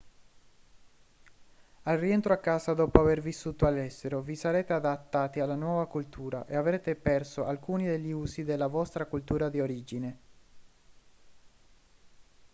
al 1.83 1.99
rientro 1.99 2.33
a 2.33 2.39
casa 2.41 2.73
dopo 2.73 2.99
aver 2.99 3.21
vissuto 3.21 3.67
all'estero 3.67 4.21
vi 4.21 4.35
sarete 4.35 4.73
adattati 4.73 5.39
alla 5.41 5.53
nuova 5.53 5.85
cultura 5.85 6.47
e 6.47 6.55
avrete 6.55 6.95
perso 6.95 7.45
alcuni 7.45 7.85
degli 7.85 8.09
usi 8.09 8.43
della 8.43 8.65
vostra 8.65 9.05
cultura 9.05 9.49
di 9.49 9.59
origine 9.59 10.19